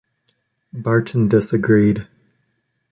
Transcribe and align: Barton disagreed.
Barton 0.73 1.27
disagreed. 1.27 2.07